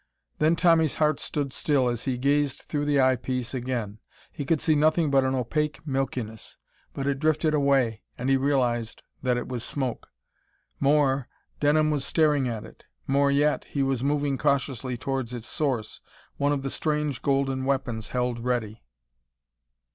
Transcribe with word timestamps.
Then 0.39 0.55
Tommy's 0.55 0.95
heart 0.95 1.19
stood 1.19 1.53
still 1.53 1.87
as 1.87 2.05
he 2.05 2.17
gazed 2.17 2.61
through 2.63 2.85
the 2.85 2.99
eye 2.99 3.15
piece 3.15 3.53
again. 3.53 3.99
He 4.31 4.45
could 4.45 4.59
see 4.59 4.73
nothing 4.73 5.11
but 5.11 5.23
an 5.23 5.35
opaque 5.35 5.85
milkiness. 5.85 6.57
But 6.91 7.05
it 7.05 7.19
drifted 7.19 7.53
away, 7.53 8.01
and 8.17 8.27
he 8.27 8.35
realised 8.35 9.03
that 9.21 9.37
it 9.37 9.47
was 9.47 9.63
smoke. 9.63 10.07
More, 10.79 11.27
Denham 11.59 11.91
was 11.91 12.03
staring 12.03 12.47
at 12.47 12.65
it. 12.65 12.83
More 13.05 13.29
yet, 13.29 13.63
he 13.65 13.83
was 13.83 14.03
moving 14.03 14.39
cautiously 14.39 14.97
towards 14.97 15.35
its 15.35 15.45
source, 15.47 16.01
one 16.37 16.51
of 16.51 16.63
the 16.63 16.71
strange 16.71 17.21
golden 17.21 17.63
weapons 17.63 18.07
held 18.07 18.39
ready.... 18.43 18.81